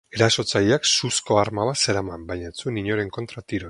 Erasotzaileak 0.17 0.89
suzko 0.93 1.39
arma 1.43 1.67
bat 1.71 1.81
zeraman, 1.87 2.27
baina 2.33 2.53
ez 2.53 2.57
zuen 2.67 2.85
inoren 2.85 3.17
kontra 3.21 3.45
tiro 3.45 3.51
egin. 3.51 3.59